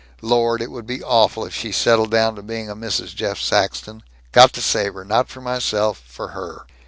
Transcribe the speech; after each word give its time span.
Lord, 0.23 0.63
it 0.63 0.71
would 0.71 0.87
be 0.87 1.03
awful 1.03 1.45
if 1.45 1.53
she 1.53 1.71
settled 1.71 2.09
down 2.09 2.35
to 2.35 2.41
being 2.41 2.67
a 2.71 2.75
Mrs. 2.75 3.13
Jeff 3.13 3.39
Saxton. 3.39 4.01
Got 4.31 4.51
to 4.53 4.61
save 4.63 4.95
her 4.95 5.05
not 5.05 5.29
for 5.29 5.41
myself 5.41 6.01
for 6.07 6.29
her." 6.29 6.65